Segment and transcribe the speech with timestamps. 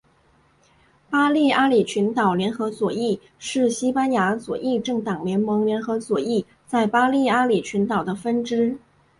[1.11, 8.79] 巴利阿里群岛联合左翼是西班牙左翼政党联盟联合左翼在巴利阿里群岛的分支。